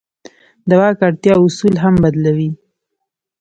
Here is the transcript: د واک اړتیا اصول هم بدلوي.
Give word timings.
د 0.67 0.69
واک 0.79 0.99
اړتیا 1.07 1.33
اصول 1.43 1.75
هم 1.83 1.93
بدلوي. 2.03 2.49